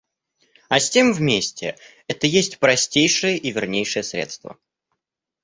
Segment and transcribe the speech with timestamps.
[0.67, 4.57] А с тем вместе это есть простейшее и вернейшее средство.